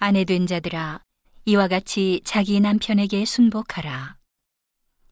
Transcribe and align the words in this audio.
아내 0.00 0.22
된 0.22 0.46
자들아 0.46 1.02
이와 1.44 1.66
같이 1.66 2.20
자기 2.22 2.60
남편에게 2.60 3.24
순복하라. 3.24 4.16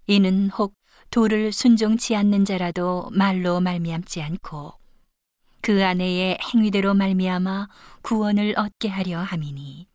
이는 0.07 0.49
혹 0.51 0.75
도를 1.11 1.51
순종치 1.51 2.15
않는 2.15 2.45
자라도 2.45 3.11
말로 3.11 3.61
말미암지 3.61 4.23
않고 4.23 4.75
그 5.61 5.85
아내의 5.85 6.39
행위대로 6.41 6.95
말미암아 6.95 7.69
구원을 8.03 8.55
얻게 8.57 8.89
하려 8.89 9.19
함이니 9.19 9.89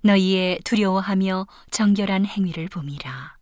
너희의 0.00 0.60
두려워하며 0.64 1.46
정결한 1.70 2.24
행위를 2.24 2.68
봄이라. 2.68 3.36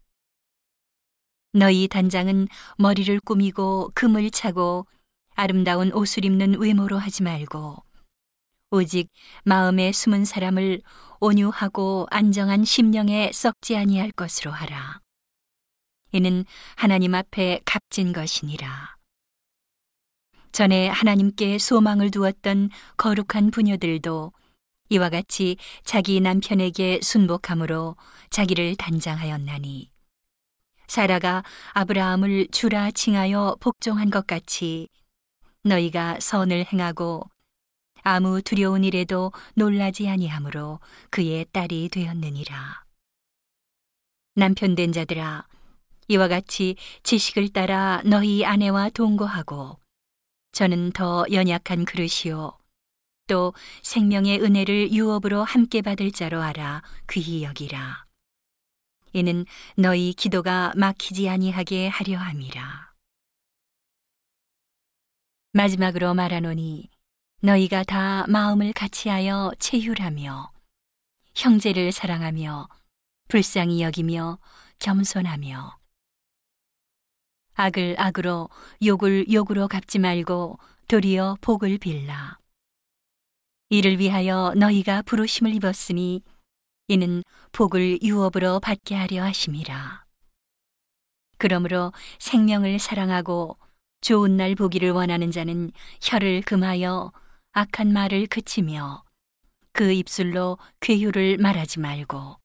너희 1.52 1.86
단장은 1.86 2.48
머리를 2.76 3.20
꾸미고 3.20 3.92
금을 3.94 4.32
차고 4.32 4.86
아름다운 5.34 5.92
옷을 5.92 6.24
입는 6.24 6.58
외모로 6.58 6.98
하지 6.98 7.22
말고 7.22 7.84
오직 8.74 9.10
마음에 9.44 9.92
숨은 9.92 10.24
사람을 10.24 10.80
온유하고 11.20 12.06
안정한 12.10 12.64
심령에 12.64 13.30
썩지 13.30 13.76
아니할 13.76 14.10
것으로 14.12 14.50
하라. 14.50 15.00
이는 16.12 16.46
하나님 16.74 17.14
앞에 17.14 17.60
값진 17.66 18.14
것이니라. 18.14 18.96
전에 20.52 20.88
하나님께 20.88 21.58
소망을 21.58 22.10
두었던 22.10 22.70
거룩한 22.96 23.50
부녀들도 23.50 24.32
이와 24.88 25.10
같이 25.10 25.58
자기 25.84 26.20
남편에게 26.20 27.00
순복함으로 27.02 27.96
자기를 28.30 28.76
단장하였나니 28.76 29.90
사라가 30.86 31.44
아브라함을 31.74 32.48
주라 32.52 32.90
칭하여 32.90 33.58
복종한 33.60 34.08
것 34.08 34.26
같이 34.26 34.88
너희가 35.62 36.20
선을 36.20 36.64
행하고 36.72 37.28
아무 38.02 38.42
두려운 38.42 38.84
일에도 38.84 39.32
놀라지 39.54 40.08
아니하므로 40.08 40.80
그의 41.10 41.46
딸이 41.52 41.88
되었느니라. 41.90 42.84
남편 44.34 44.74
된 44.74 44.92
자들아 44.92 45.46
이와 46.08 46.28
같이 46.28 46.76
지식을 47.02 47.50
따라 47.50 48.02
너희 48.04 48.44
아내와 48.44 48.90
동거하고 48.90 49.78
저는 50.52 50.92
더 50.92 51.24
연약한 51.30 51.84
그릇이요 51.84 52.58
또 53.28 53.54
생명의 53.82 54.42
은혜를 54.42 54.92
유업으로 54.92 55.44
함께 55.44 55.80
받을 55.80 56.10
자로 56.10 56.42
알아 56.42 56.82
귀히 57.10 57.44
여기라. 57.44 58.04
이는 59.12 59.46
너희 59.76 60.12
기도가 60.12 60.72
막히지 60.76 61.28
아니하게 61.28 61.88
하려 61.88 62.18
함이라. 62.18 62.92
마지막으로 65.52 66.14
말하노니 66.14 66.91
너희가 67.44 67.82
다 67.82 68.24
마음을 68.28 68.72
같이하여 68.72 69.50
체휼하며 69.58 70.52
형제를 71.34 71.90
사랑하며 71.90 72.68
불쌍히 73.26 73.82
여기며 73.82 74.38
겸손하며 74.78 75.76
악을 77.54 77.96
악으로 77.98 78.48
욕을 78.84 79.26
욕으로 79.32 79.66
갚지 79.66 79.98
말고 79.98 80.60
도리어 80.86 81.38
복을 81.40 81.78
빌라. 81.78 82.38
이를 83.70 83.98
위하여 83.98 84.54
너희가 84.56 85.02
부르심을 85.02 85.52
입었으니 85.56 86.22
이는 86.86 87.24
복을 87.50 88.02
유업으로 88.02 88.60
받게 88.60 88.94
하려 88.94 89.24
하심이라. 89.24 90.04
그러므로 91.38 91.92
생명을 92.20 92.78
사랑하고 92.78 93.58
좋은 94.00 94.36
날 94.36 94.54
보기를 94.54 94.92
원하는 94.92 95.32
자는 95.32 95.72
혀를 96.00 96.42
금하여 96.42 97.12
악한 97.54 97.92
말을 97.92 98.28
그치며 98.28 99.04
그 99.72 99.92
입술로 99.92 100.56
괴유를 100.80 101.36
말하지 101.36 101.80
말고 101.80 102.38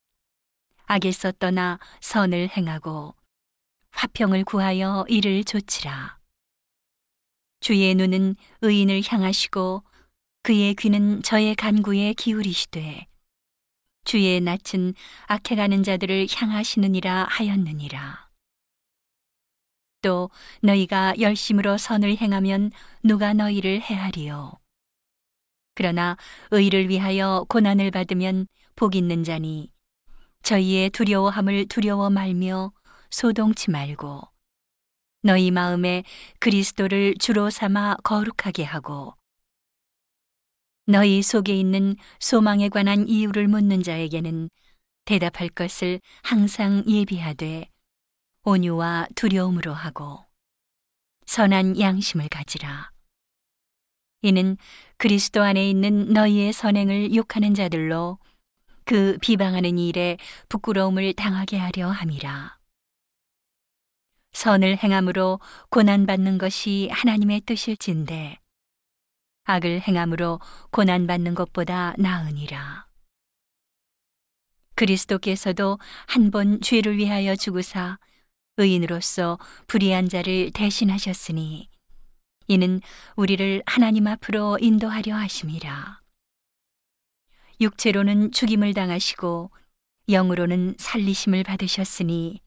악에서 0.86 1.32
떠나 1.40 1.80
선을 2.02 2.50
행하고 2.50 3.16
화평을 3.92 4.44
구하여 4.44 5.06
이를 5.08 5.46
조치라. 5.46 6.20
주의 7.62 7.96
눈은 7.96 8.36
의인을 8.62 9.02
향하시고 9.06 9.86
그의 10.44 10.76
귀는 10.76 11.24
저의 11.24 11.56
간구에 11.56 12.14
기울이시되 12.14 13.08
주의 14.04 14.42
낯은 14.42 14.94
악해가는 15.28 15.84
자들을 15.84 16.28
향하시느니라 16.30 17.28
하였느니라. 17.30 18.30
또 20.02 20.30
너희가 20.62 21.16
열심으로 21.18 21.78
선을 21.78 22.18
행하면 22.18 22.72
누가 23.04 23.34
너희를 23.34 23.82
해하리요. 23.82 24.60
그러나 25.78 26.18
의를 26.50 26.90
위하여 26.90 27.46
고난을 27.50 27.92
받으면 27.92 28.48
복 28.76 28.96
있는 28.96 29.24
자니 29.24 29.72
저희의 30.42 30.90
두려워함을 30.90 31.68
두려워 31.68 32.10
말며 32.10 32.72
소동치 33.12 33.70
말고 33.70 34.24
너희 35.22 35.52
마음에 35.52 36.04
그리스도를 36.40 37.14
주로 37.20 37.52
삼아 37.52 37.98
거룩하게 38.04 38.64
하고 38.64 39.14
너희 40.88 41.22
속에 41.22 41.56
있는 41.56 41.96
소망에 42.20 42.70
관한 42.70 43.08
이유를 43.08 43.48
묻는 43.48 43.84
자에게는 43.84 44.50
대답할 45.06 45.50
것을 45.50 46.02
항상 46.24 46.84
예비하되 46.88 47.70
온유와 48.46 49.10
두려움으로 49.14 49.76
하고 49.76 50.26
선한 51.28 51.80
양심을 51.80 52.30
가지라. 52.30 52.97
이는 54.22 54.58
그리스도 54.98 55.44
안에 55.44 55.70
있는 55.70 56.14
너희의 56.14 56.54
선행을 56.54 57.14
욕하는 57.16 57.54
자들로 57.54 58.18
그 58.84 59.18
비방하는 59.22 59.78
일에 59.78 60.18
부끄러움을 60.50 61.14
당하게 61.14 61.58
하려 61.58 61.90
함이라. 61.90 62.58
선을 64.34 64.78
행함으로 64.78 65.40
고난받는 65.70 66.38
것이 66.38 66.90
하나님의 66.92 67.42
뜻일진데 67.42 68.40
악을 69.44 69.82
행함으로 69.82 70.40
고난받는 70.72 71.36
것보다 71.36 71.94
나으니라. 71.98 72.88
그리스도께서도 74.76 75.80
한 76.06 76.30
번 76.30 76.62
죄를 76.62 76.98
위하여 76.98 77.36
죽으사 77.36 77.98
의인으로서 78.58 79.40
불의한 79.68 80.08
자를 80.10 80.52
대신하셨으니 80.52 81.70
이는 82.48 82.82
우리를 83.16 83.62
하나님 83.66 84.08
앞으로 84.08 84.58
인도하려 84.60 85.16
하심이라. 85.16 86.02
육체로는 87.60 88.32
죽임을 88.32 88.74
당하시고 88.74 89.52
영으로는 90.10 90.76
살리심을 90.78 91.44
받으셨으니 91.44 92.42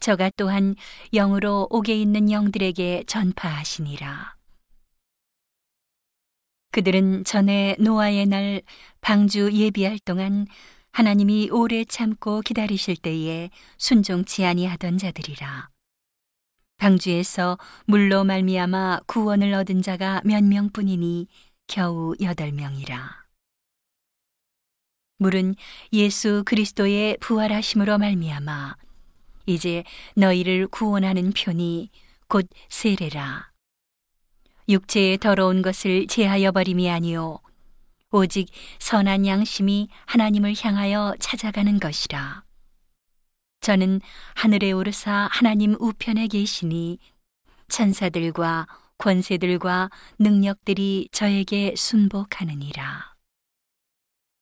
저가 0.00 0.30
또한 0.36 0.74
영으로 1.12 1.66
옥에 1.70 1.94
있는 1.94 2.30
영들에게 2.30 3.04
전파하시니라. 3.06 4.36
그들은 6.72 7.24
전에 7.24 7.76
노아의 7.78 8.26
날 8.26 8.60
방주 9.00 9.52
예비할 9.54 9.98
동안 10.00 10.46
하나님이 10.92 11.48
오래 11.50 11.84
참고 11.84 12.42
기다리실 12.42 12.96
때에 12.96 13.48
순종치 13.78 14.44
아니하던 14.44 14.98
자들이라. 14.98 15.75
방주에서 16.78 17.58
물로 17.86 18.24
말미암아 18.24 19.00
구원을 19.06 19.54
얻은 19.54 19.82
자가 19.82 20.20
몇 20.24 20.44
명뿐이니 20.44 21.26
겨우 21.66 22.14
여덟 22.20 22.52
명이라. 22.52 23.26
물은 25.18 25.54
예수 25.92 26.42
그리스도의 26.44 27.16
부활하심으로 27.20 27.98
말미암아 27.98 28.76
이제 29.46 29.84
너희를 30.14 30.66
구원하는 30.68 31.32
편이 31.32 31.90
곧 32.28 32.48
세례라. 32.68 33.50
육체의 34.68 35.18
더러운 35.18 35.62
것을 35.62 36.06
제하여 36.08 36.50
버림이 36.50 36.90
아니요 36.90 37.38
오직 38.10 38.48
선한 38.80 39.26
양심이 39.26 39.88
하나님을 40.06 40.54
향하여 40.58 41.14
찾아가는 41.20 41.78
것이라. 41.80 42.45
저는 43.66 44.00
하늘에 44.36 44.70
오르사 44.70 45.28
하나님 45.32 45.74
우편에 45.80 46.28
계시니 46.28 47.00
천사들과 47.66 48.68
권세들과 48.96 49.90
능력들이 50.20 51.08
저에게 51.10 51.74
순복하느니라. 51.76 53.15